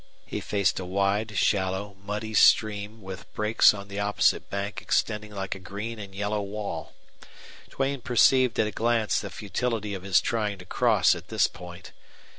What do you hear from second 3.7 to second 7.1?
on the opposite bank extending like a green and yellow wall.